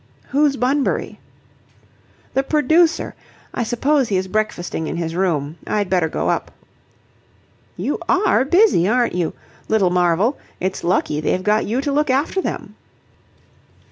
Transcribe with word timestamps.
"Who's 0.29 0.57
Bunbury?" 0.57 1.19
"The 2.33 2.41
producer. 2.41 3.13
I 3.53 3.61
suppose 3.63 4.07
he 4.09 4.17
is 4.17 4.27
breakfasting 4.27 4.87
in 4.87 4.95
his 4.97 5.13
room. 5.15 5.57
I'd 5.67 5.91
better 5.91 6.09
go 6.09 6.27
up." 6.27 6.49
"You 7.77 7.99
are 8.09 8.43
busy, 8.43 8.87
aren't 8.87 9.13
you. 9.13 9.33
Little 9.67 9.91
marvel! 9.91 10.39
It's 10.59 10.83
lucky 10.83 11.21
they've 11.21 11.43
got 11.43 11.67
you 11.67 11.81
to 11.81 11.91
look 11.91 12.09
after 12.09 12.41
them." 12.41 12.73